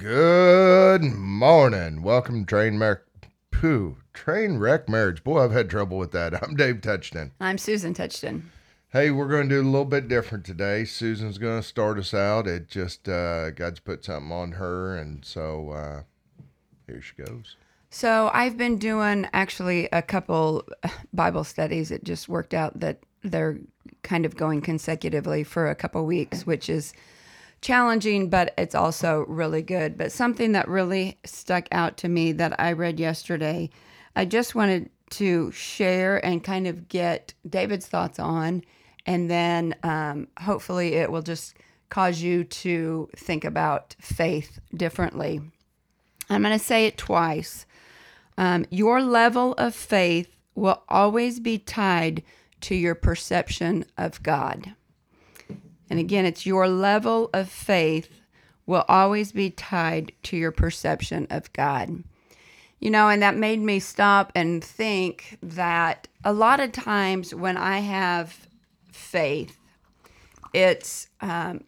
[0.00, 2.00] Good morning.
[2.00, 3.00] Welcome, to Train Wreck.
[3.50, 5.22] Pooh, Train Wreck Marriage.
[5.22, 6.42] Boy, I've had trouble with that.
[6.42, 7.32] I'm Dave Touchton.
[7.38, 8.44] I'm Susan Touchton.
[8.94, 10.86] Hey, we're going to do a little bit different today.
[10.86, 12.46] Susan's going to start us out.
[12.46, 16.02] It just, uh, God's put something on her, and so uh,
[16.86, 17.56] here she goes.
[17.90, 20.66] So I've been doing actually a couple
[21.12, 21.90] Bible studies.
[21.90, 23.58] It just worked out that they're
[24.02, 26.94] kind of going consecutively for a couple weeks, which is
[27.60, 29.96] challenging, but it's also really good.
[29.96, 33.70] But something that really stuck out to me that I read yesterday,
[34.16, 38.62] I just wanted to share and kind of get David's thoughts on,
[39.06, 41.54] and then um, hopefully it will just
[41.88, 45.40] cause you to think about faith differently.
[46.28, 47.66] I'm going to say it twice.
[48.38, 52.22] Um, your level of faith will always be tied
[52.62, 54.74] to your perception of God.
[55.90, 58.08] And again, it's your level of faith
[58.64, 62.04] will always be tied to your perception of God.
[62.78, 67.56] You know, and that made me stop and think that a lot of times when
[67.56, 68.46] I have
[68.92, 69.58] faith,
[70.54, 71.64] it's um,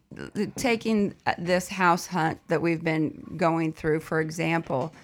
[0.57, 4.95] taking this house hunt that we've been going through, for example.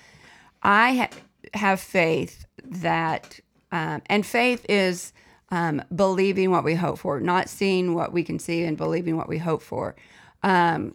[0.63, 1.19] I ha-
[1.55, 3.39] have faith that,
[3.71, 5.13] um, and faith is
[5.51, 9.29] um, believing what we hope for, not seeing what we can see and believing what
[9.29, 9.97] we hope for.
[10.43, 10.95] Um,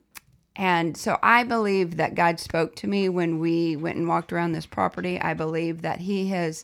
[0.56, 4.52] and so I believe that God spoke to me when we went and walked around
[4.52, 5.20] this property.
[5.20, 6.64] I believe that He has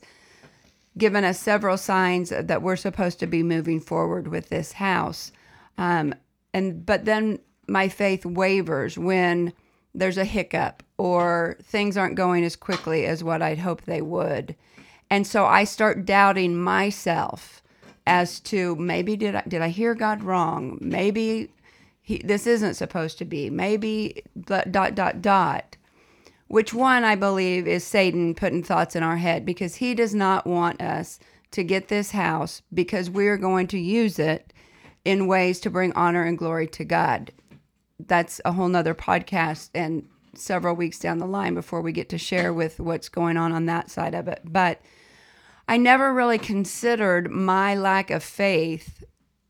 [0.97, 5.31] given us several signs that we're supposed to be moving forward with this house.
[5.77, 6.13] Um,
[6.53, 9.53] and but then my faith wavers when
[9.95, 14.55] there's a hiccup or things aren't going as quickly as what I'd hoped they would.
[15.09, 17.63] And so I start doubting myself
[18.08, 20.78] as to maybe did I did I hear God wrong?
[20.81, 21.52] Maybe
[22.02, 23.50] he, this isn't supposed to be.
[23.50, 25.78] Maybe dot dot dot.
[26.47, 30.47] Which one I believe is Satan putting thoughts in our head because he does not
[30.47, 31.19] want us
[31.52, 34.52] to get this house because we're going to use it
[35.06, 37.31] in ways to bring honor and glory to God.
[38.00, 42.18] That's a whole nother podcast and several weeks down the line before we get to
[42.18, 44.41] share with what's going on on that side of it.
[44.44, 44.81] But
[45.69, 49.03] I never really considered my lack of faith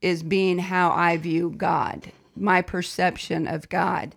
[0.04, 4.14] as being how I view God, my perception of God.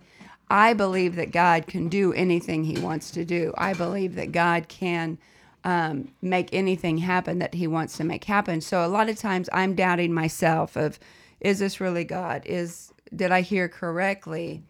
[0.49, 3.53] I believe that God can do anything He wants to do.
[3.57, 5.17] I believe that God can
[5.63, 8.59] um, make anything happen that He wants to make happen.
[8.59, 10.99] So a lot of times I'm doubting myself of,
[11.39, 12.45] is this really God?
[12.45, 14.61] Is did I hear correctly?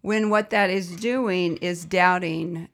[0.00, 2.70] When what that is doing is doubting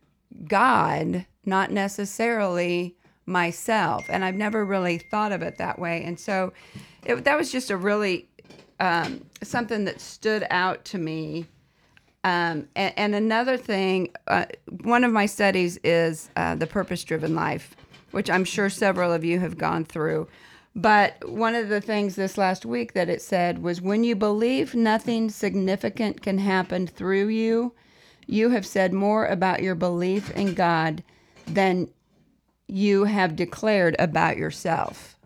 [0.46, 2.94] God, not necessarily
[3.26, 4.06] myself.
[4.08, 6.02] And I've never really thought of it that way.
[6.04, 6.52] And so
[7.04, 8.28] it, that was just a really
[8.80, 11.46] um, something that stood out to me.
[12.24, 14.46] Um, and, and, another thing, uh,
[14.82, 17.76] one of my studies is uh, the purpose driven life,
[18.10, 20.26] which I'm sure several of you have gone through.
[20.74, 24.74] But one of the things this last week that it said was when you believe
[24.74, 27.72] nothing significant can happen through you,
[28.26, 31.02] you have said more about your belief in God
[31.46, 31.88] than
[32.68, 35.16] you have declared about yourself.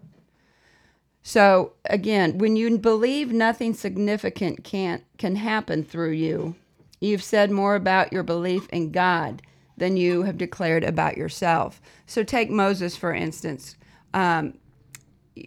[1.23, 6.57] So again, when you believe nothing significant can't can happen through you,
[7.01, 9.43] you've said more about your belief in God
[9.77, 11.81] than you have declared about yourself.
[12.07, 13.77] So take Moses for instance.
[14.13, 14.55] Um,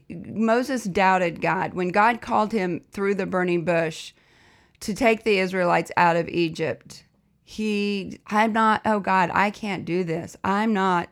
[0.09, 4.13] Moses doubted God when God called him through the burning bush
[4.79, 7.03] to take the Israelites out of Egypt.
[7.43, 8.81] He, I'm not.
[8.85, 10.35] Oh God, I can't do this.
[10.43, 11.09] I'm not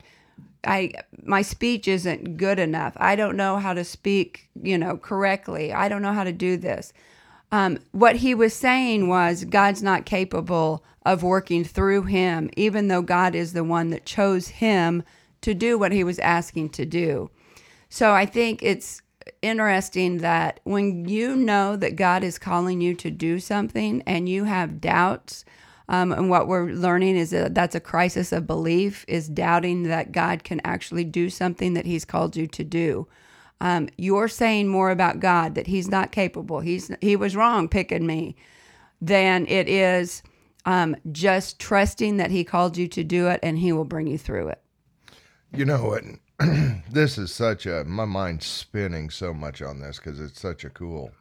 [0.63, 2.93] I my speech isn't good enough.
[2.97, 5.73] I don't know how to speak, you know, correctly.
[5.73, 6.93] I don't know how to do this.
[7.51, 13.01] Um, what he was saying was God's not capable of working through him, even though
[13.01, 15.03] God is the one that chose him
[15.41, 17.29] to do what he was asking to do.
[17.89, 19.01] So I think it's
[19.41, 24.45] interesting that when you know that God is calling you to do something and you
[24.45, 25.43] have doubts,
[25.91, 30.13] um, and what we're learning is that that's a crisis of belief, is doubting that
[30.13, 33.09] God can actually do something that He's called you to do.
[33.59, 36.61] Um, you're saying more about God that He's not capable.
[36.61, 38.37] He's He was wrong picking me,
[39.01, 40.23] than it is
[40.65, 44.17] um, just trusting that He called you to do it and He will bring you
[44.17, 44.61] through it.
[45.53, 46.05] You know what?
[46.89, 50.69] this is such a my mind's spinning so much on this because it's such a
[50.69, 51.11] cool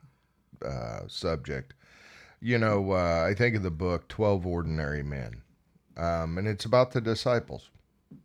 [0.64, 1.74] uh, subject
[2.40, 5.42] you know, uh, I think of the book Twelve Ordinary Men,
[5.96, 7.70] um, and it's about the disciples.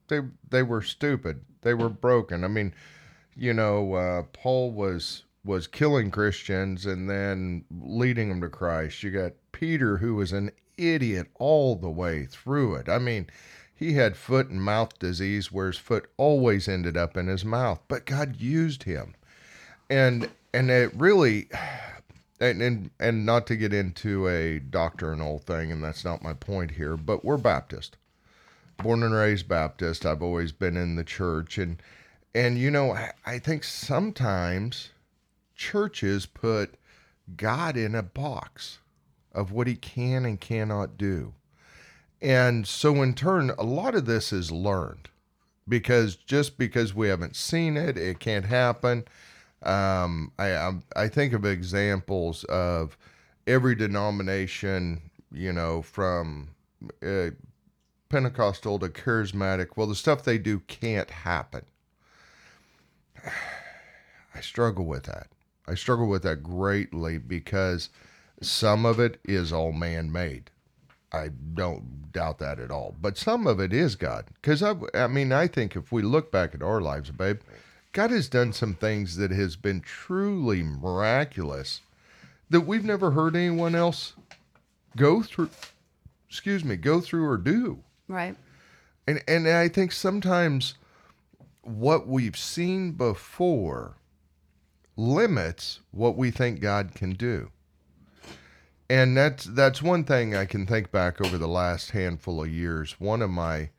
[0.07, 1.41] They they were stupid.
[1.61, 2.43] They were broken.
[2.43, 2.73] I mean,
[3.35, 9.03] you know, uh, Paul was was killing Christians and then leading them to Christ.
[9.03, 12.89] You got Peter, who was an idiot all the way through it.
[12.89, 13.27] I mean,
[13.73, 17.79] he had foot and mouth disease where his foot always ended up in his mouth,
[17.87, 19.15] but God used him.
[19.89, 21.49] And and it really
[22.39, 26.71] and and, and not to get into a doctrinal thing and that's not my point
[26.71, 27.97] here, but we're Baptist.
[28.77, 30.05] Born and raised Baptist.
[30.05, 31.81] I've always been in the church and
[32.33, 34.89] and you know, I, I think sometimes
[35.55, 36.75] churches put
[37.37, 38.79] God in a box
[39.33, 41.33] of what he can and cannot do.
[42.21, 45.09] And so, in turn, a lot of this is learned
[45.67, 49.05] because just because we haven't seen it, it can't happen.
[49.65, 52.97] Um, I, I think of examples of
[53.47, 55.01] every denomination,
[55.31, 56.49] you know, from
[57.03, 57.29] uh,
[58.09, 59.69] Pentecostal to charismatic.
[59.75, 61.65] Well, the stuff they do can't happen.
[64.35, 65.27] I struggle with that.
[65.67, 67.89] I struggle with that greatly because
[68.41, 70.51] some of it is all man made.
[71.11, 72.95] I don't doubt that at all.
[73.01, 74.25] But some of it is God.
[74.35, 77.39] Because I, I mean, I think if we look back at our lives, babe,
[77.95, 81.79] God has done some things that has been truly miraculous
[82.49, 84.15] that we've never heard anyone else
[84.97, 85.49] go through.
[86.27, 87.79] Excuse me, go through or do.
[88.09, 88.35] Right.
[89.07, 90.73] And and I think sometimes
[91.61, 93.95] what we've seen before
[94.97, 97.49] limits what we think God can do.
[98.89, 102.99] And that's that's one thing I can think back over the last handful of years.
[102.99, 103.69] One of my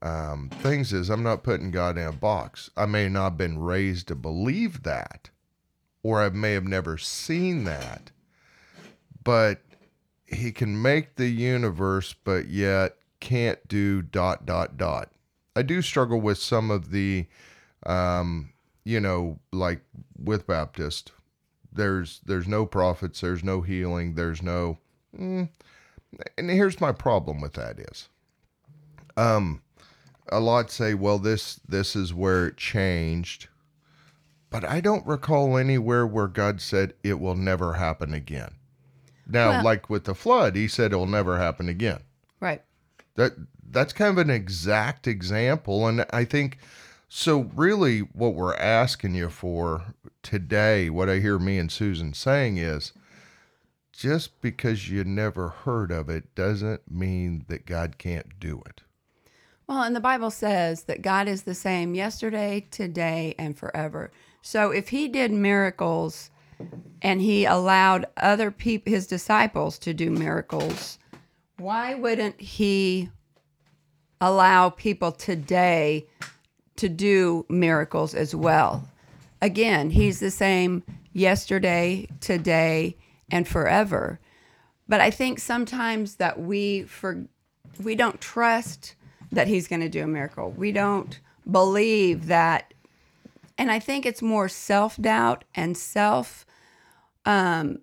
[0.00, 2.70] um, things is I'm not putting God in a box.
[2.76, 5.30] I may not have been raised to believe that,
[6.02, 8.10] or I may have never seen that,
[9.24, 9.60] but
[10.26, 15.10] He can make the universe, but yet can't do dot dot dot.
[15.56, 17.26] I do struggle with some of the,
[17.84, 18.52] um,
[18.84, 19.80] you know, like
[20.16, 21.10] with Baptist,
[21.72, 24.78] there's there's no prophets, there's no healing, there's no.
[25.18, 25.48] Mm,
[26.36, 28.08] and here's my problem with that is,
[29.16, 29.62] um,
[30.30, 33.48] a lot say, well, this this is where it changed,
[34.50, 38.52] but I don't recall anywhere where God said it will never happen again.
[39.26, 42.00] Now, well, like with the flood, He said it will never happen again.
[42.40, 42.62] Right.
[43.16, 43.32] That
[43.70, 46.58] that's kind of an exact example, and I think
[47.08, 47.50] so.
[47.54, 52.92] Really, what we're asking you for today, what I hear me and Susan saying is,
[53.92, 58.82] just because you never heard of it doesn't mean that God can't do it.
[59.68, 64.10] Well, and the Bible says that God is the same yesterday, today, and forever.
[64.42, 66.30] So if He did miracles
[67.02, 70.98] and He allowed other people, His disciples, to do miracles,
[71.58, 73.10] why wouldn't He
[74.20, 76.06] allow people today
[76.76, 78.88] to do miracles as well.
[79.40, 80.82] Again, he's the same
[81.12, 82.96] yesterday, today,
[83.30, 84.20] and forever.
[84.88, 87.26] But I think sometimes that we for
[87.82, 88.94] we don't trust
[89.32, 90.50] that he's going to do a miracle.
[90.50, 91.18] We don't
[91.50, 92.74] believe that
[93.56, 96.46] and I think it's more self-doubt and self
[97.24, 97.78] um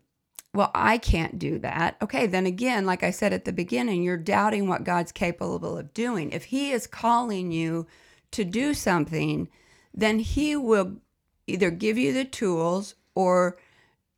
[0.55, 1.97] well, I can't do that.
[2.01, 5.93] Okay, then again, like I said at the beginning, you're doubting what God's capable of
[5.93, 6.31] doing.
[6.31, 7.87] If He is calling you
[8.31, 9.49] to do something,
[9.93, 10.93] then He will
[11.45, 13.57] either give you the tools or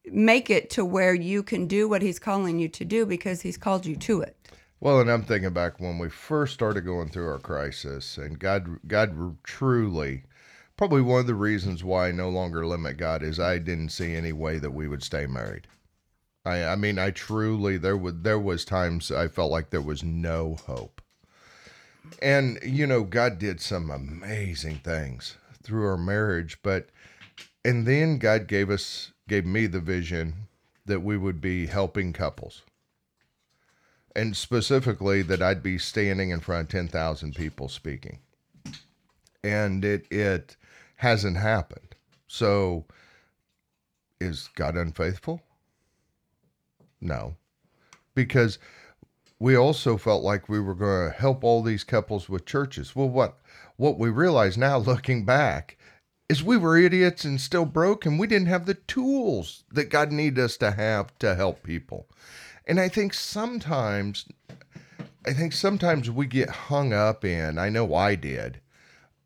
[0.06, 3.58] make it to where you can do what He's calling you to do because He's
[3.58, 4.37] called you to it.
[4.80, 8.80] Well, and I'm thinking back when we first started going through our crisis, and God,
[8.88, 10.24] God truly,
[10.78, 14.14] probably one of the reasons why I no longer limit God is I didn't see
[14.14, 15.68] any way that we would stay married.
[16.46, 20.04] I, I mean, I truly there was there was times I felt like there was
[20.04, 21.02] no hope.
[22.22, 26.90] And you know, God did some amazing things through our marriage, but
[27.66, 30.48] and then God gave us gave me the vision
[30.86, 32.62] that we would be helping couples.
[34.18, 38.20] And specifically that I'd be standing in front of 10,000 people speaking.
[39.44, 40.58] And it it
[40.98, 41.96] hasn't happened.
[42.28, 42.86] So
[44.20, 45.42] is God unfaithful?
[47.00, 47.36] No,
[48.16, 48.58] because
[49.40, 52.96] we also felt like we were going to help all these couples with churches.
[52.96, 53.38] Well, what
[53.76, 55.78] what we realize now, looking back,
[56.28, 58.18] is we were idiots and still broken.
[58.18, 62.08] We didn't have the tools that God needed us to have to help people.
[62.68, 64.26] And I think sometimes,
[65.26, 67.58] I think sometimes we get hung up in.
[67.58, 68.60] I know I did.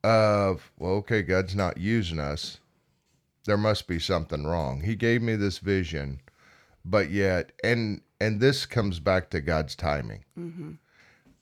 [0.04, 2.60] Of well, okay, God's not using us.
[3.46, 4.82] There must be something wrong.
[4.82, 6.22] He gave me this vision
[6.86, 10.72] but yet and and this comes back to god's timing mm-hmm.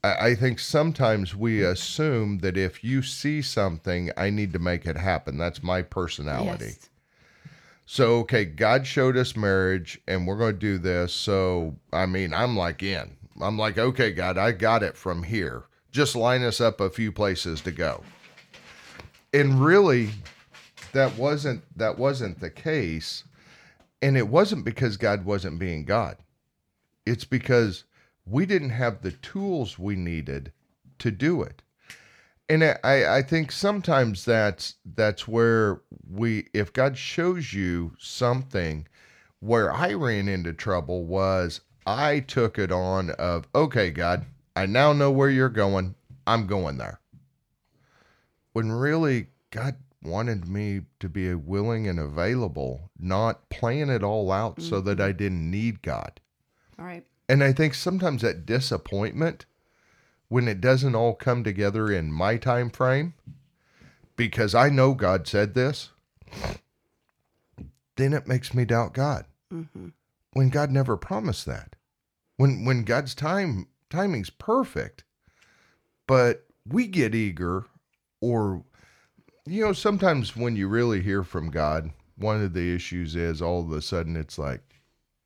[0.04, 4.86] I, I, think sometimes we assume that if you see something i need to make
[4.86, 6.90] it happen that's my personality yes.
[7.92, 12.34] So okay god showed us marriage and we're going to do this so i mean
[12.34, 15.64] i'm like in I'm like, okay, God, I got it from here.
[15.92, 18.04] Just line us up a few places to go.
[19.34, 20.10] And really,
[20.94, 23.24] that wasn't that wasn't the case.
[24.02, 26.18] And it wasn't because God wasn't being God.
[27.06, 27.86] It's because
[28.26, 30.52] we didn't have the tools we needed
[31.00, 31.62] to do it.
[32.50, 38.88] And I, I think sometimes that's that's where we if God shows you something
[39.40, 44.26] where I ran into trouble was I took it on of okay God,
[44.56, 45.94] I now know where you're going.
[46.26, 47.00] I'm going there.
[48.54, 54.56] When really God wanted me to be willing and available, not playing it all out
[54.56, 54.70] mm-hmm.
[54.70, 56.20] so that I didn't need God.
[56.78, 57.06] All right.
[57.28, 59.46] And I think sometimes that disappointment
[60.30, 63.14] when it doesn't all come together in my time frame
[64.16, 65.90] because I know God said this,
[67.96, 69.26] then it makes me doubt God.
[69.54, 69.90] Mm-hmm.
[70.34, 71.76] When God never promised that.
[72.38, 75.04] When when God's time timing's perfect,
[76.08, 77.66] but we get eager
[78.22, 78.64] or
[79.46, 83.62] you know, sometimes when you really hear from God, one of the issues is all
[83.62, 84.62] of a sudden it's like,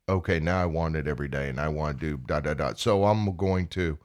[0.08, 2.72] okay, now I want it every day and I want to do da da da.
[2.74, 3.98] So I'm going to,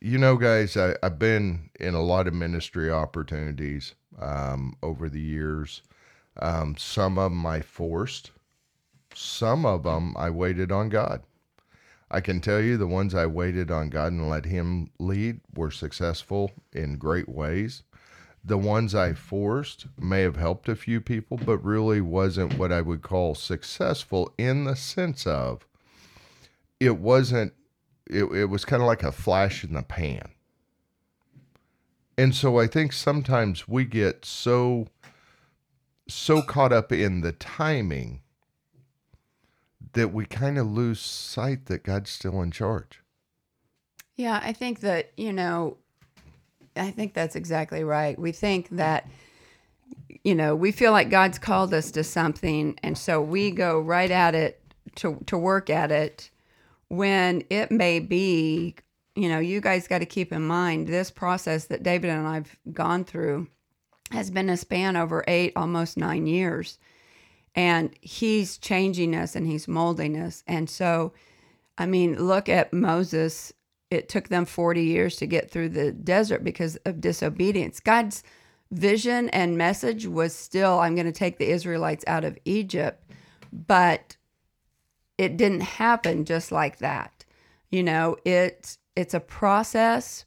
[0.00, 5.20] you know, guys, I, have been in a lot of ministry opportunities um, over the
[5.20, 5.82] years.
[6.40, 8.30] Um, some of them I forced,
[9.14, 11.22] some of them I waited on God.
[12.10, 15.70] I can tell you the ones I waited on God and let Him lead were
[15.70, 17.82] successful in great ways
[18.44, 22.80] the ones I forced may have helped a few people, but really wasn't what I
[22.80, 25.66] would call successful in the sense of
[26.78, 27.52] it wasn't,
[28.10, 30.30] it, it was kind of like a flash in the pan.
[32.18, 34.88] And so I think sometimes we get so,
[36.08, 38.20] so caught up in the timing
[39.92, 43.00] that we kind of lose sight that God's still in charge.
[44.16, 45.78] Yeah, I think that, you know,
[46.76, 48.18] I think that's exactly right.
[48.18, 49.08] We think that
[50.24, 54.10] you know, we feel like God's called us to something and so we go right
[54.10, 54.60] at it
[54.96, 56.30] to to work at it
[56.90, 58.76] when it may be,
[59.16, 62.56] you know, you guys got to keep in mind this process that David and I've
[62.72, 63.48] gone through
[64.10, 66.78] has been a span over 8 almost 9 years.
[67.54, 70.44] And he's changing us and he's molding us.
[70.46, 71.12] And so
[71.78, 73.54] I mean, look at Moses
[73.90, 77.80] it took them 40 years to get through the desert because of disobedience.
[77.80, 78.22] God's
[78.70, 83.02] vision and message was still I'm going to take the Israelites out of Egypt,
[83.52, 84.16] but
[85.20, 87.26] it didn't happen just like that.
[87.68, 90.24] You know, it it's a process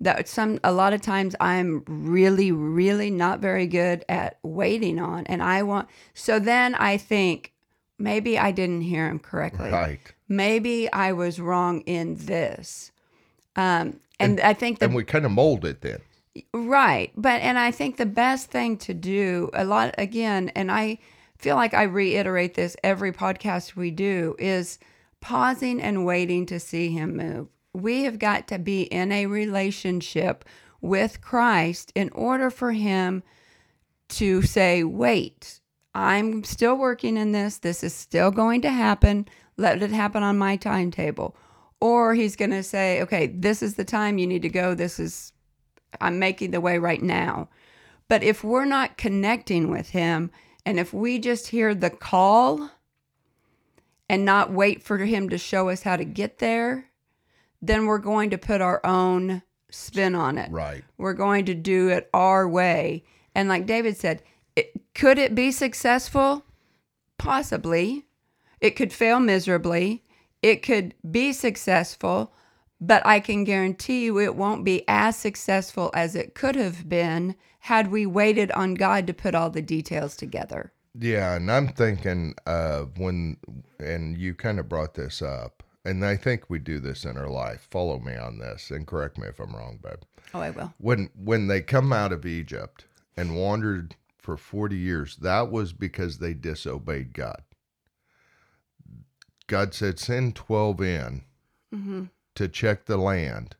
[0.00, 5.26] that some a lot of times I'm really really not very good at waiting on
[5.26, 7.52] and I want so then I think
[7.98, 9.70] maybe I didn't hear him correctly.
[9.70, 10.00] Right.
[10.28, 12.90] Maybe I was wrong in this.
[13.54, 16.00] Um, and, and, I think that, and we kind of mold it then.
[16.52, 17.12] Right.
[17.16, 20.98] But, and I think the best thing to do a lot, again, and I
[21.42, 24.78] feel like I reiterate this every podcast we do is
[25.20, 27.48] pausing and waiting to see him move.
[27.74, 30.44] We have got to be in a relationship
[30.80, 33.22] with Christ in order for him
[34.10, 35.60] to say, wait,
[35.94, 37.58] I'm still working in this.
[37.58, 39.26] This is still going to happen.
[39.56, 41.36] Let it happen on my timetable
[41.80, 44.72] or he's going to say, okay, this is the time you need to go.
[44.72, 45.32] This is,
[46.00, 47.48] I'm making the way right now.
[48.06, 50.30] But if we're not connecting with him,
[50.64, 52.70] and if we just hear the call
[54.08, 56.90] and not wait for him to show us how to get there,
[57.60, 60.50] then we're going to put our own spin on it.
[60.50, 60.84] Right.
[60.98, 63.04] We're going to do it our way.
[63.34, 64.22] And like David said,
[64.54, 66.44] it, could it be successful?
[67.18, 68.06] Possibly.
[68.60, 70.04] It could fail miserably
[70.42, 72.32] it could be successful,
[72.82, 77.36] but I can guarantee you it won't be as successful as it could have been
[77.60, 80.72] had we waited on God to put all the details together.
[80.98, 83.36] Yeah, and I'm thinking uh, when,
[83.78, 87.28] and you kind of brought this up, and I think we do this in our
[87.28, 87.68] life.
[87.70, 90.02] Follow me on this, and correct me if I'm wrong, babe.
[90.34, 90.74] Oh, I will.
[90.78, 92.86] When when they come out of Egypt
[93.16, 97.42] and wandered for 40 years, that was because they disobeyed God.
[99.46, 101.22] God said, send 12 in
[101.74, 102.04] mm-hmm.
[102.34, 103.56] To check the land.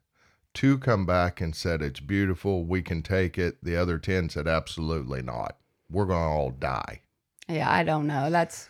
[0.54, 2.64] Two come back and said, it's beautiful.
[2.64, 3.56] We can take it.
[3.62, 5.56] The other 10 said, absolutely not.
[5.90, 7.00] We're going to all die.
[7.48, 8.30] Yeah, I don't know.
[8.30, 8.68] That's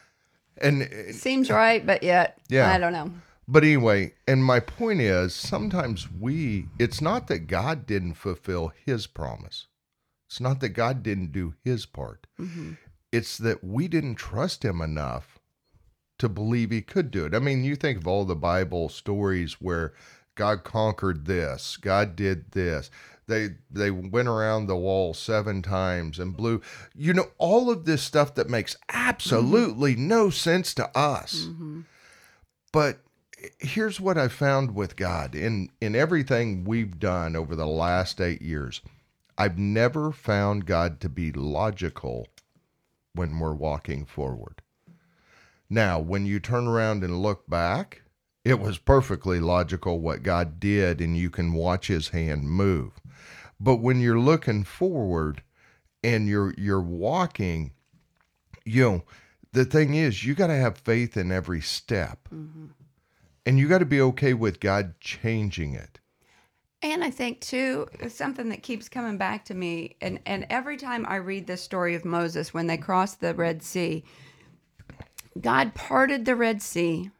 [0.58, 3.10] and it, seems right, but yet, yeah, I don't know.
[3.48, 9.06] But anyway, and my point is sometimes we, it's not that God didn't fulfill his
[9.06, 9.66] promise,
[10.28, 12.26] it's not that God didn't do his part.
[12.40, 12.72] Mm-hmm.
[13.10, 15.31] It's that we didn't trust him enough
[16.22, 17.34] to believe he could do it.
[17.34, 19.92] I mean, you think of all the Bible stories where
[20.36, 22.92] God conquered this, God did this.
[23.26, 26.62] They they went around the wall seven times and blew.
[26.94, 30.06] You know, all of this stuff that makes absolutely mm-hmm.
[30.06, 31.46] no sense to us.
[31.46, 31.80] Mm-hmm.
[32.70, 33.00] But
[33.58, 38.40] here's what I found with God in in everything we've done over the last 8
[38.40, 38.80] years.
[39.36, 42.28] I've never found God to be logical
[43.12, 44.62] when we're walking forward.
[45.72, 48.02] Now, when you turn around and look back,
[48.44, 52.92] it was perfectly logical what God did, and you can watch his hand move.
[53.58, 55.42] But when you're looking forward
[56.04, 57.72] and you're you're walking,
[58.66, 59.04] you know,
[59.52, 62.28] the thing is you got to have faith in every step.
[62.28, 62.66] Mm-hmm.
[63.46, 66.00] And you got to be okay with God changing it.
[66.82, 71.06] And I think too, something that keeps coming back to me, and, and every time
[71.08, 74.04] I read the story of Moses when they crossed the Red Sea,
[75.40, 77.10] God parted the Red Sea,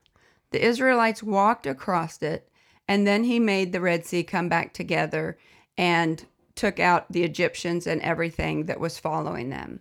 [0.51, 2.49] the Israelites walked across it,
[2.87, 5.39] and then he made the Red Sea come back together
[5.79, 9.81] and took out the Egyptians and everything that was following them.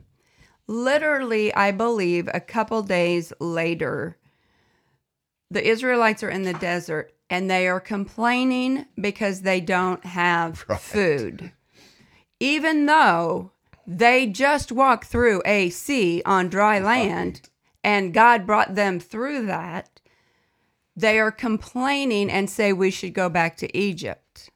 [0.68, 4.18] Literally, I believe a couple days later,
[5.50, 10.80] the Israelites are in the desert and they are complaining because they don't have right.
[10.80, 11.52] food.
[12.40, 13.52] Even though
[13.86, 17.50] they just walked through a sea on dry land.
[17.84, 20.02] And God brought them through that,
[20.96, 24.50] they are complaining and say we should go back to Egypt.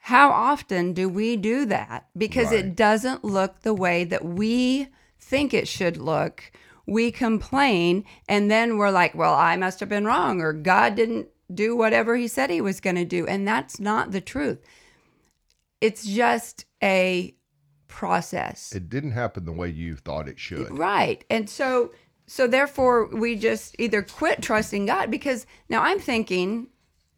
[0.00, 2.08] How often do we do that?
[2.16, 2.64] Because right.
[2.64, 6.50] it doesn't look the way that we think it should look.
[6.86, 11.28] We complain and then we're like, well, I must have been wrong or God didn't
[11.52, 13.26] do whatever he said he was going to do.
[13.26, 14.64] And that's not the truth.
[15.80, 17.34] It's just a
[17.86, 18.72] process.
[18.74, 20.76] It didn't happen the way you thought it should.
[20.78, 21.24] Right.
[21.28, 21.92] And so
[22.28, 26.68] so therefore we just either quit trusting God because now I'm thinking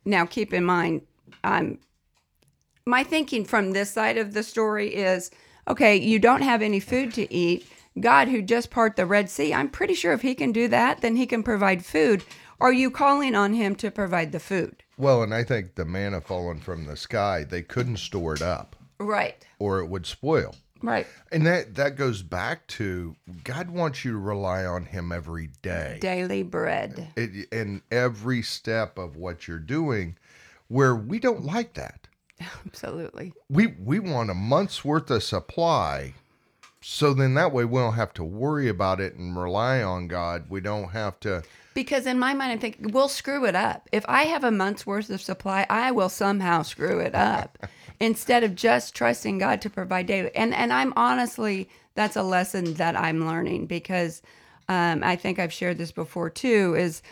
[0.07, 1.03] now keep in mind
[1.45, 1.79] I'm
[2.87, 5.31] my thinking from this side of the story is
[5.69, 7.67] okay, you don't have any food to eat.
[7.99, 11.01] God, who just part the Red Sea, I'm pretty sure if he can do that,
[11.01, 12.25] then he can provide food.
[12.61, 14.83] Are you calling on him to provide the food?
[14.97, 18.77] Well, and I think the manna falling from the sky, they couldn't store it up.
[18.99, 19.47] Right.
[19.59, 20.55] Or it would spoil.
[20.83, 21.07] Right.
[21.31, 25.99] And that that goes back to God wants you to rely on him every day.
[26.01, 27.09] Daily bread.
[27.17, 30.17] It, in every step of what you're doing
[30.69, 32.09] where we don't like that.
[32.67, 33.35] Absolutely.
[33.51, 36.15] We we want a month's worth of supply.
[36.83, 40.47] So then that way we don't have to worry about it and rely on God.
[40.49, 41.43] We don't have to
[41.75, 43.89] because in my mind I think we'll screw it up.
[43.93, 47.59] If I have a month's worth of supply, I will somehow screw it up
[48.01, 50.35] instead of just trusting God to provide daily.
[50.35, 54.23] And and I'm honestly that's a lesson that I'm learning because
[54.69, 56.75] um, I think I've shared this before too.
[56.77, 57.03] Is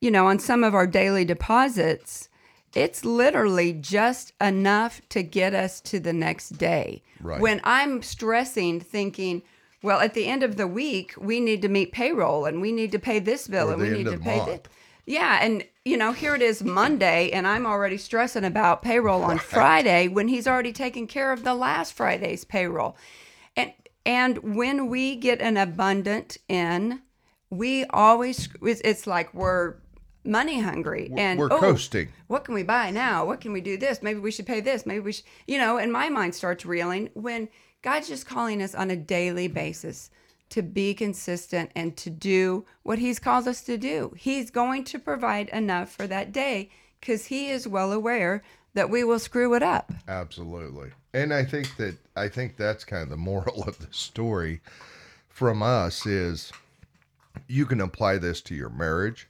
[0.00, 2.28] you know on some of our daily deposits,
[2.74, 7.02] it's literally just enough to get us to the next day.
[7.20, 7.40] Right.
[7.40, 9.42] When I'm stressing, thinking,
[9.82, 12.92] well, at the end of the week, we need to meet payroll and we need
[12.92, 14.60] to pay this bill or and we need to pay this.
[15.08, 19.38] Yeah, and you know, here it is Monday, and I'm already stressing about payroll on.
[19.38, 22.94] Friday when he's already taken care of the last Friday's payroll.
[23.56, 23.72] And
[24.04, 27.00] and when we get an abundant in,
[27.48, 29.76] we always it's like we're
[30.24, 32.08] money hungry and we're oh, coasting.
[32.26, 33.24] What can we buy now?
[33.24, 34.02] What can we do this?
[34.02, 34.84] Maybe we should pay this.
[34.84, 37.48] Maybe we should, you know, and my mind starts reeling when
[37.80, 40.10] God's just calling us on a daily basis
[40.50, 44.12] to be consistent and to do what he's called us to do.
[44.16, 48.42] He's going to provide enough for that day cuz he is well aware
[48.74, 49.92] that we will screw it up.
[50.06, 50.92] Absolutely.
[51.12, 54.60] And I think that I think that's kind of the moral of the story
[55.28, 56.52] from us is
[57.46, 59.28] you can apply this to your marriage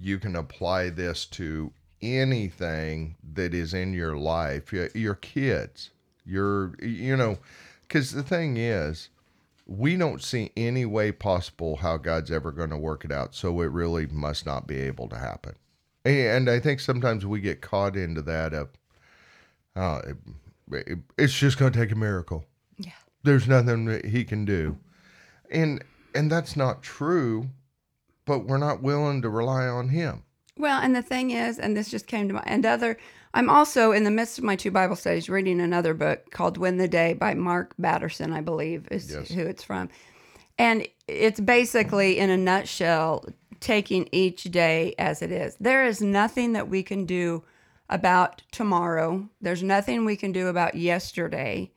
[0.00, 5.90] you can apply this to anything that is in your life, your kids,
[6.24, 7.38] your, you know,
[7.82, 9.08] because the thing is,
[9.66, 13.34] we don't see any way possible how God's ever going to work it out.
[13.34, 15.54] So it really must not be able to happen.
[16.04, 18.68] And I think sometimes we get caught into that of,
[19.74, 20.16] uh, it,
[20.86, 22.44] it, it's just going to take a miracle.
[22.76, 22.92] Yeah.
[23.22, 24.76] There's nothing that he can do.
[25.50, 25.82] And,
[26.14, 27.48] and that's not true
[28.24, 30.22] but we're not willing to rely on him.
[30.56, 32.96] Well, and the thing is, and this just came to mind, and other,
[33.34, 36.76] I'm also in the midst of my two Bible studies reading another book called Win
[36.76, 39.28] the Day by Mark Batterson, I believe is yes.
[39.28, 39.90] who it's from.
[40.56, 43.24] And it's basically, in a nutshell,
[43.58, 45.56] taking each day as it is.
[45.58, 47.42] There is nothing that we can do
[47.90, 51.72] about tomorrow, there's nothing we can do about yesterday.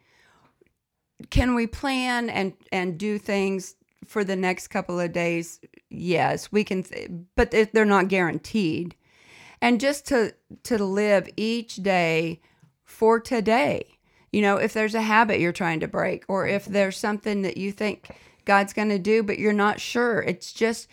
[1.32, 6.64] Can we plan and, and do things for the next couple of days, yes, we
[6.64, 6.86] can,
[7.36, 8.96] but they're not guaranteed.
[9.62, 12.42] And just to to live each day
[12.84, 13.98] for today.
[14.32, 17.58] You know, if there's a habit you're trying to break, or if there's something that
[17.58, 18.10] you think
[18.46, 20.90] God's going to do, but you're not sure, it's just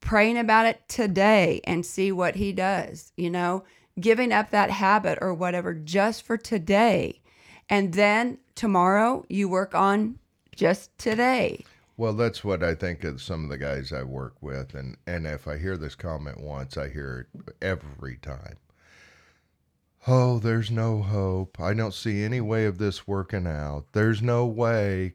[0.00, 3.12] praying about it today and see what He does.
[3.16, 3.64] You know,
[4.00, 7.20] giving up that habit or whatever just for today.
[7.68, 10.18] And then tomorrow you work on
[10.54, 11.64] just today.
[11.96, 15.26] Well, that's what I think of some of the guys I work with, and and
[15.26, 18.56] if I hear this comment once, I hear it every time.
[20.06, 21.60] Oh, there's no hope.
[21.60, 23.84] I don't see any way of this working out.
[23.92, 25.14] There's no way.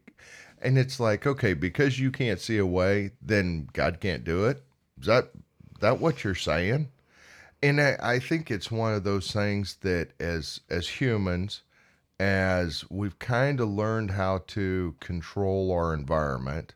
[0.61, 4.63] And it's like, okay, because you can't see a way, then God can't do it.
[4.99, 5.31] Is that
[5.79, 6.89] that what you're saying?
[7.61, 11.63] And I, I think it's one of those things that as as humans,
[12.19, 16.73] as we've kind of learned how to control our environment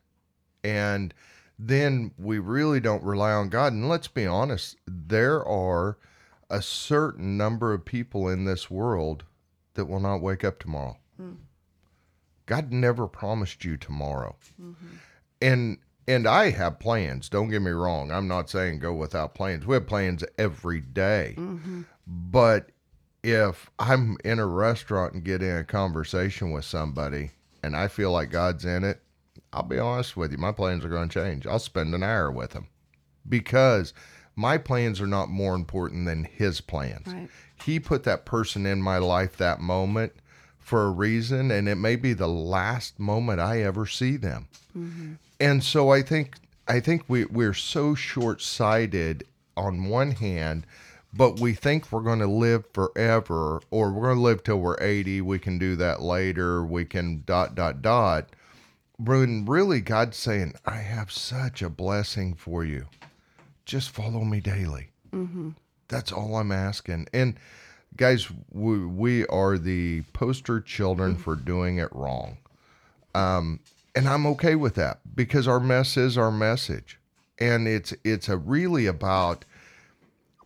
[0.64, 1.12] and
[1.58, 3.72] then we really don't rely on God.
[3.72, 5.98] And let's be honest, there are
[6.50, 9.24] a certain number of people in this world
[9.74, 10.98] that will not wake up tomorrow.
[11.20, 11.36] Mm.
[12.46, 14.36] God never promised you tomorrow.
[14.60, 14.96] Mm-hmm.
[15.40, 15.78] And
[16.08, 17.28] and I have plans.
[17.28, 18.10] Don't get me wrong.
[18.10, 19.64] I'm not saying go without plans.
[19.64, 21.36] We have plans every day.
[21.38, 21.82] Mm-hmm.
[22.06, 22.70] But
[23.22, 27.30] if I'm in a restaurant and get in a conversation with somebody
[27.62, 29.00] and I feel like God's in it,
[29.52, 31.46] I'll be honest with you, my plans are going to change.
[31.46, 32.68] I'll spend an hour with him
[33.28, 33.92] because
[34.34, 37.06] my plans are not more important than his plans.
[37.06, 37.28] Right.
[37.64, 40.12] He put that person in my life that moment
[40.58, 44.48] for a reason, and it may be the last moment I ever see them.
[44.76, 45.12] Mm-hmm.
[45.40, 49.24] And so I think I think we we're so short sighted
[49.56, 50.66] on one hand,
[51.12, 54.80] but we think we're going to live forever, or we're going to live till we're
[54.80, 55.20] eighty.
[55.20, 56.64] We can do that later.
[56.64, 58.30] We can dot dot dot.
[58.98, 62.86] When really God's saying, "I have such a blessing for you."
[63.64, 64.88] just follow me daily.
[65.12, 65.50] Mm-hmm.
[65.88, 67.08] That's all I'm asking.
[67.12, 67.38] And
[67.96, 72.38] guys, we, we are the poster children for doing it wrong.
[73.14, 73.60] Um,
[73.94, 76.98] and I'm okay with that because our mess is our message.
[77.38, 79.44] And it's it's a really about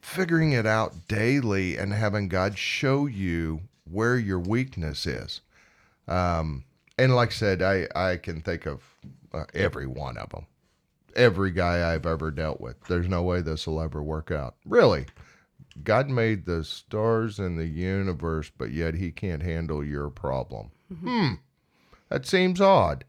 [0.07, 5.41] figuring it out daily and having God show you where your weakness is.
[6.09, 6.65] Um,
[6.99, 8.83] and like I said, I, I can think of
[9.33, 10.47] uh, every one of them
[11.17, 12.79] every guy I've ever dealt with.
[12.85, 14.55] There's no way this will ever work out.
[14.65, 15.07] Really.
[15.83, 20.71] God made the stars and the universe, but yet he can't handle your problem.
[20.93, 21.09] Mm-hmm.
[21.09, 21.35] Hmm.
[22.09, 23.05] That seems odd.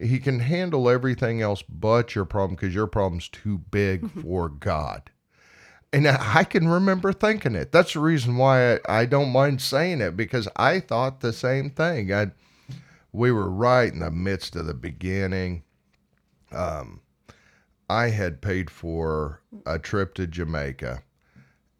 [0.00, 4.22] He can handle everything else but your problem because your problem's too big mm-hmm.
[4.22, 5.10] for God.
[5.94, 7.70] And I can remember thinking it.
[7.70, 11.70] That's the reason why I, I don't mind saying it because I thought the same
[11.70, 12.12] thing.
[12.12, 12.32] I,
[13.12, 15.62] we were right in the midst of the beginning.
[16.50, 17.00] Um,
[17.88, 21.04] I had paid for a trip to Jamaica,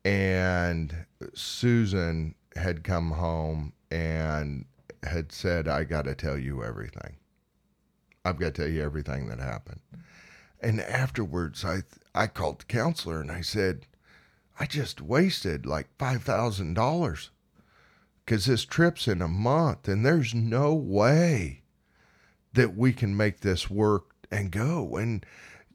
[0.05, 4.65] and Susan had come home and
[5.03, 7.17] had said, I got to tell you everything.
[8.25, 9.81] I've got to tell you everything that happened.
[10.61, 11.83] And afterwards, I,
[12.15, 13.87] I called the counselor and I said,
[14.59, 17.29] I just wasted like $5,000
[18.25, 21.63] because this trip's in a month and there's no way
[22.53, 24.97] that we can make this work and go.
[24.97, 25.27] And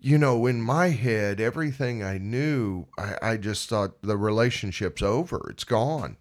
[0.02, 5.46] you know, in my head, everything I knew, I, I just thought the relationship's over.
[5.50, 6.18] It's gone.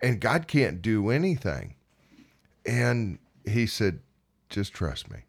[0.00, 1.74] And God can't do anything.
[2.64, 4.00] And he said,
[4.48, 5.20] just trust me.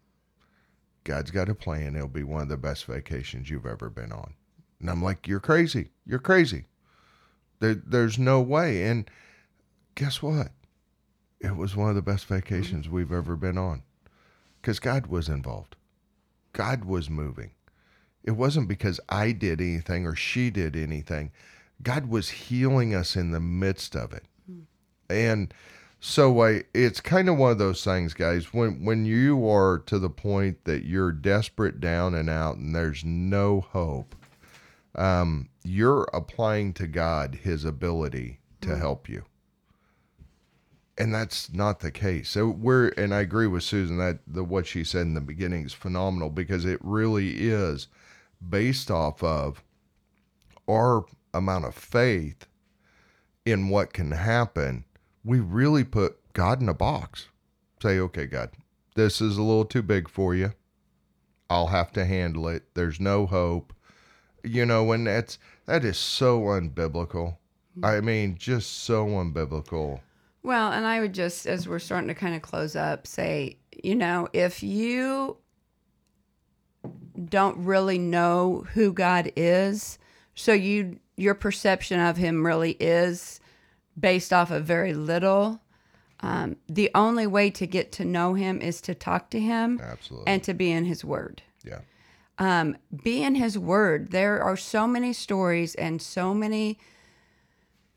[1.04, 1.94] God's got a plan.
[1.94, 4.34] It'll be one of the best vacations you've ever been on.
[4.84, 5.88] And I'm like, you're crazy.
[6.04, 6.66] You're crazy.
[7.60, 8.82] There, there's no way.
[8.82, 9.10] And
[9.94, 10.48] guess what?
[11.40, 13.82] It was one of the best vacations we've ever been on
[14.60, 15.76] because God was involved.
[16.52, 17.52] God was moving.
[18.24, 21.32] It wasn't because I did anything or she did anything.
[21.82, 24.24] God was healing us in the midst of it.
[25.08, 25.54] And
[25.98, 28.52] so I, it's kind of one of those things, guys.
[28.52, 33.02] When when you are to the point that you're desperate, down and out, and there's
[33.02, 34.14] no hope,
[34.94, 38.78] um, you're applying to God His ability to mm.
[38.78, 39.24] help you,
[40.96, 42.30] and that's not the case.
[42.30, 45.64] So we're, and I agree with Susan that the what she said in the beginning
[45.64, 47.88] is phenomenal because it really is
[48.48, 49.62] based off of
[50.68, 52.46] our amount of faith
[53.44, 54.84] in what can happen,
[55.24, 57.28] we really put God in a box.
[57.82, 58.50] Say, okay, God,
[58.94, 60.52] this is a little too big for you.
[61.50, 62.62] I'll have to handle it.
[62.74, 63.74] There's no hope.
[64.44, 67.36] You know, when that's that is so unbiblical.
[67.82, 70.00] I mean, just so unbiblical.
[70.44, 73.96] Well, and I would just, as we're starting to kind of close up, say, you
[73.96, 75.38] know, if you
[77.28, 79.98] don't really know who God is.
[80.34, 83.40] So you your perception of him really is
[83.98, 85.60] based off of very little.
[86.20, 90.26] Um, the only way to get to know him is to talk to him Absolutely.
[90.26, 91.42] and to be in his word.
[92.38, 94.10] Um, be in his word.
[94.10, 96.78] There are so many stories and so many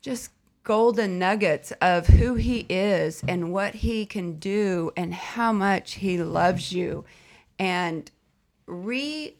[0.00, 0.30] just
[0.62, 6.18] golden nuggets of who he is and what he can do and how much he
[6.18, 7.04] loves you.
[7.58, 8.10] And
[8.66, 9.34] re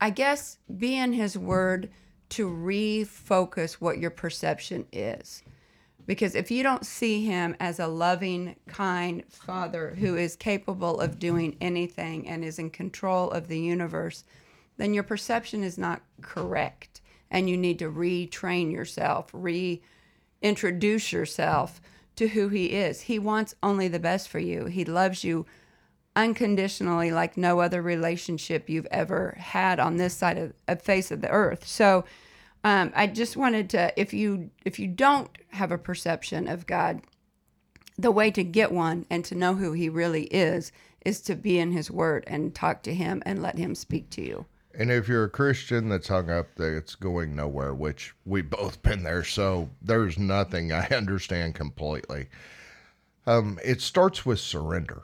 [0.00, 1.90] I guess be in his word
[2.30, 5.42] to refocus what your perception is.
[6.06, 11.18] Because if you don't see him as a loving, kind father who is capable of
[11.18, 14.24] doing anything and is in control of the universe,
[14.76, 17.00] then your perception is not correct.
[17.30, 21.80] And you need to retrain yourself, reintroduce yourself
[22.16, 23.02] to who he is.
[23.02, 25.46] He wants only the best for you, he loves you
[26.16, 31.20] unconditionally like no other relationship you've ever had on this side of, of face of
[31.20, 31.66] the earth.
[31.66, 32.04] So
[32.64, 37.02] um, I just wanted to if you if you don't have a perception of God,
[37.98, 40.72] the way to get one and to know who he really is
[41.04, 44.22] is to be in his word and talk to him and let him speak to
[44.22, 44.46] you.
[44.76, 48.82] And if you're a Christian that's hung up that it's going nowhere, which we've both
[48.82, 52.26] been there, so there's nothing I understand completely.
[53.26, 55.02] Um, it starts with surrender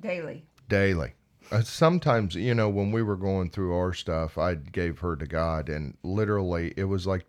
[0.00, 0.44] Daily.
[0.68, 1.12] daily.
[1.50, 5.26] Uh, sometimes, you know, when we were going through our stuff, I gave her to
[5.26, 7.26] God, and literally it was like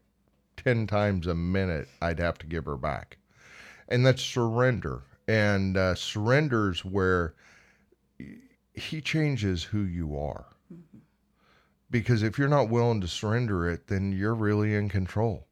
[0.58, 3.18] 10 times a minute I'd have to give her back.
[3.88, 5.02] And that's surrender.
[5.28, 7.34] And uh, surrender's where
[8.74, 10.46] He changes who you are.
[11.90, 15.48] Because if you're not willing to surrender it, then you're really in control.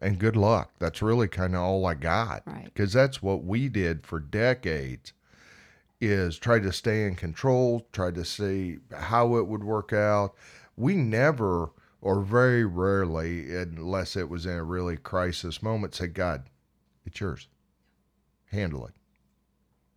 [0.00, 0.72] And good luck.
[0.78, 2.42] That's really kind of all I got.
[2.46, 2.64] Right.
[2.64, 5.12] Because that's what we did for decades
[6.00, 10.34] is try to stay in control, try to see how it would work out.
[10.76, 16.44] We never, or very rarely, unless it was in a really crisis moment, said, God,
[17.04, 17.48] it's yours.
[18.46, 18.94] Handle it.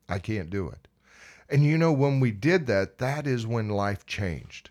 [0.10, 0.88] I can't do it.
[1.50, 4.70] And you know, when we did that, that is when life changed.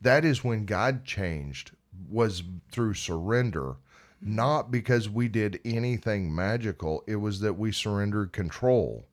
[0.00, 1.70] That is when God changed,
[2.08, 3.76] was through surrender,
[4.20, 7.02] not because we did anything magical.
[7.06, 9.06] It was that we surrendered control.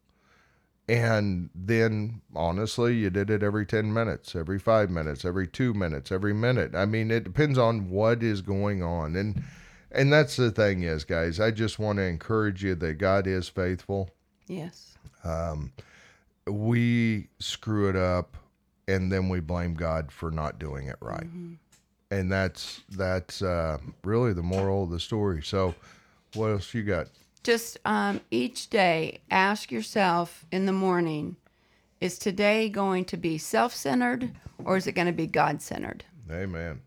[0.87, 6.11] And then, honestly, you did it every 10 minutes, every five minutes, every two minutes,
[6.11, 6.75] every minute.
[6.75, 9.15] I mean, it depends on what is going on.
[9.15, 9.43] And,
[9.91, 13.47] and that's the thing is, guys, I just want to encourage you that God is
[13.47, 14.09] faithful.
[14.47, 14.97] Yes.
[15.23, 15.71] Um,
[16.45, 18.35] We screw it up
[18.85, 21.27] and then we blame God for not doing it right.
[22.11, 25.41] And that's, that's uh, really the moral of the story.
[25.41, 25.73] So,
[26.33, 27.07] what else you got?
[27.43, 31.35] Just um, each day, ask yourself in the morning
[31.99, 34.31] is today going to be self centered
[34.65, 36.03] or is it going to be God centered?
[36.31, 36.81] Amen.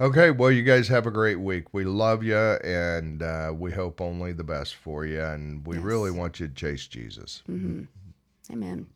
[0.00, 1.72] Okay, well, you guys have a great week.
[1.72, 6.10] We love you, and uh, we hope only the best for you, and we really
[6.10, 7.42] want you to chase Jesus.
[8.52, 8.86] Amen.